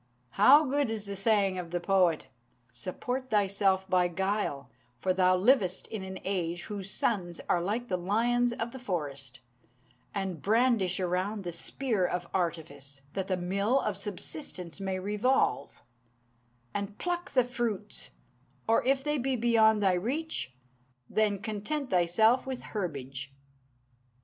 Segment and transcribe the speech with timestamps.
[0.31, 2.29] How good is the saying of the poet
[2.71, 7.99] "'Support thyself by guile; for thou livest in an age whose sons are like the
[7.99, 9.41] lions of the forest;
[10.15, 15.83] And brandish around the spear of artifice, that the mill of subsistence may revolve;
[16.73, 18.09] And pluck the fruits;
[18.67, 20.51] or if they be beyond thy reach,
[21.11, 23.31] then content thyself with herbage.'"